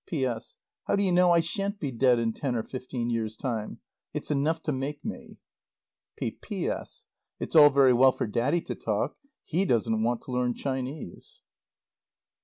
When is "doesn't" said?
9.63-10.01